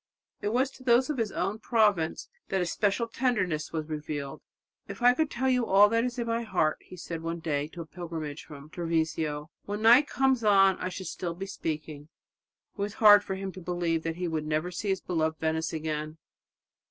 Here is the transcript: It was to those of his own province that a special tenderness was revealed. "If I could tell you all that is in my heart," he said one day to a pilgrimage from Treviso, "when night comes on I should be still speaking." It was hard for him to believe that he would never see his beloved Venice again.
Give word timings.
It 0.41 0.47
was 0.51 0.71
to 0.71 0.83
those 0.83 1.11
of 1.11 1.19
his 1.19 1.31
own 1.31 1.59
province 1.59 2.27
that 2.49 2.59
a 2.59 2.65
special 2.65 3.07
tenderness 3.07 3.71
was 3.71 3.85
revealed. 3.87 4.41
"If 4.87 5.03
I 5.03 5.13
could 5.13 5.29
tell 5.29 5.47
you 5.47 5.67
all 5.67 5.89
that 5.89 6.03
is 6.03 6.17
in 6.17 6.25
my 6.25 6.41
heart," 6.41 6.77
he 6.81 6.97
said 6.97 7.21
one 7.21 7.37
day 7.39 7.67
to 7.67 7.81
a 7.81 7.85
pilgrimage 7.85 8.43
from 8.45 8.71
Treviso, 8.71 9.51
"when 9.65 9.83
night 9.83 10.07
comes 10.07 10.43
on 10.43 10.79
I 10.79 10.89
should 10.89 11.03
be 11.03 11.45
still 11.45 11.45
speaking." 11.45 12.09
It 12.75 12.81
was 12.81 12.95
hard 12.95 13.23
for 13.23 13.35
him 13.35 13.51
to 13.51 13.61
believe 13.61 14.01
that 14.01 14.15
he 14.15 14.27
would 14.27 14.47
never 14.47 14.71
see 14.71 14.89
his 14.89 15.01
beloved 15.01 15.39
Venice 15.39 15.71
again. 15.71 16.17